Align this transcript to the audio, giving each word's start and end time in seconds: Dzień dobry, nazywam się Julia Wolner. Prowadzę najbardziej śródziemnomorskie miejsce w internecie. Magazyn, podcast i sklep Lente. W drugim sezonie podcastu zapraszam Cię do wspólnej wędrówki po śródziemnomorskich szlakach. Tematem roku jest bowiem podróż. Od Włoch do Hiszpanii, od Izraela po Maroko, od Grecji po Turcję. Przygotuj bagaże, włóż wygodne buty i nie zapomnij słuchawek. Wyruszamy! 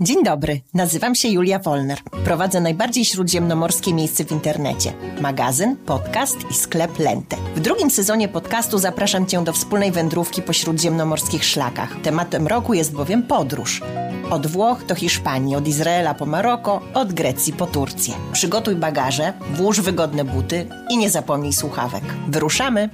Dzień 0.00 0.24
dobry, 0.24 0.60
nazywam 0.74 1.14
się 1.14 1.28
Julia 1.28 1.58
Wolner. 1.58 1.98
Prowadzę 2.24 2.60
najbardziej 2.60 3.04
śródziemnomorskie 3.04 3.94
miejsce 3.94 4.24
w 4.24 4.32
internecie. 4.32 4.92
Magazyn, 5.20 5.76
podcast 5.76 6.36
i 6.50 6.54
sklep 6.54 6.98
Lente. 6.98 7.36
W 7.56 7.60
drugim 7.60 7.90
sezonie 7.90 8.28
podcastu 8.28 8.78
zapraszam 8.78 9.26
Cię 9.26 9.44
do 9.44 9.52
wspólnej 9.52 9.92
wędrówki 9.92 10.42
po 10.42 10.52
śródziemnomorskich 10.52 11.44
szlakach. 11.44 12.00
Tematem 12.02 12.46
roku 12.46 12.74
jest 12.74 12.92
bowiem 12.92 13.22
podróż. 13.22 13.82
Od 14.30 14.46
Włoch 14.46 14.86
do 14.86 14.94
Hiszpanii, 14.94 15.56
od 15.56 15.68
Izraela 15.68 16.14
po 16.14 16.26
Maroko, 16.26 16.80
od 16.94 17.12
Grecji 17.12 17.52
po 17.52 17.66
Turcję. 17.66 18.14
Przygotuj 18.32 18.76
bagaże, 18.76 19.32
włóż 19.54 19.80
wygodne 19.80 20.24
buty 20.24 20.66
i 20.90 20.96
nie 20.96 21.10
zapomnij 21.10 21.52
słuchawek. 21.52 22.04
Wyruszamy! 22.28 22.88